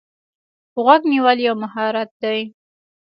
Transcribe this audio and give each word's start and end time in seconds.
غوږ 0.83 1.01
نیول 1.11 1.37
یو 1.47 1.55
مهارت 1.63 2.09
دی. 2.21 2.39